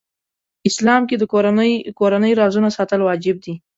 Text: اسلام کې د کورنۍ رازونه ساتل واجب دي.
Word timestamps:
اسلام 0.69 1.01
کې 1.09 1.15
د 1.19 1.23
کورنۍ 2.01 2.31
رازونه 2.41 2.69
ساتل 2.77 2.99
واجب 3.03 3.35
دي. 3.45 3.53